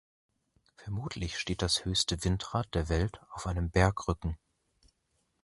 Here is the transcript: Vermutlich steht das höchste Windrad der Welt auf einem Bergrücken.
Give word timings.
Vermutlich 0.77 1.37
steht 1.37 1.61
das 1.61 1.85
höchste 1.85 2.23
Windrad 2.23 2.73
der 2.73 2.89
Welt 2.89 3.21
auf 3.29 3.45
einem 3.45 3.69
Bergrücken. 3.69 4.35